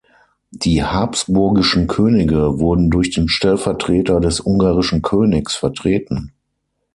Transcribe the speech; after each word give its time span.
Die 0.49 0.83
habsburgischen 0.83 1.85
Könige 1.85 2.57
wurden 2.57 2.89
durch 2.89 3.11
den 3.11 3.29
Stellvertreter 3.29 4.19
des 4.19 4.39
ungarischen 4.39 5.03
Königs 5.03 5.53
vertreten. 5.55 6.33